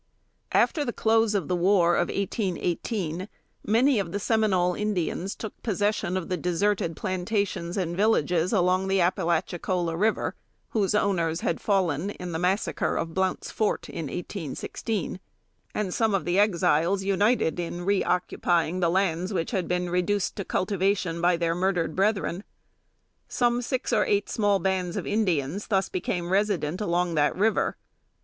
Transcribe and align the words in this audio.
After 0.51 0.83
the 0.83 0.93
close 0.93 1.35
of 1.35 1.47
the 1.47 1.55
war 1.55 1.93
of 1.95 2.07
1818, 2.07 3.29
many 3.63 3.99
of 3.99 4.11
the 4.11 4.19
Seminole 4.19 4.73
Indians 4.73 5.35
took 5.35 5.61
possession 5.61 6.17
of 6.17 6.27
the 6.27 6.37
deserted 6.37 6.95
plantations 6.95 7.77
and 7.77 7.95
villages 7.95 8.51
along 8.51 8.87
the 8.87 8.99
Appalachicola 8.99 9.95
River, 9.95 10.33
whose 10.69 10.95
owners 10.95 11.41
had 11.41 11.61
fallen 11.61 12.09
in 12.09 12.31
the 12.31 12.39
massacre 12.39 12.95
of 12.97 13.13
Blount's 13.13 13.51
Fort, 13.51 13.89
in 13.89 14.05
1816; 14.05 15.19
and 15.75 15.93
some 15.93 16.15
of 16.15 16.25
the 16.25 16.39
Exiles 16.39 17.03
united 17.03 17.59
in 17.59 17.85
reoccupying 17.85 18.79
the 18.79 18.89
lands 18.89 19.31
which 19.31 19.51
had 19.51 19.67
been 19.67 19.87
reduced 19.91 20.35
to 20.35 20.43
cultivation 20.43 21.21
by 21.21 21.37
their 21.37 21.53
murdered 21.53 21.95
brethren. 21.95 22.43
Some 23.27 23.61
six 23.61 23.93
or 23.93 24.03
eight 24.07 24.29
small 24.29 24.57
bands 24.57 24.97
of 24.97 25.05
Indians 25.05 25.67
thus 25.67 25.89
became 25.89 26.31
resident 26.31 26.81
along 26.81 27.13
that 27.13 27.35
river. 27.35 27.77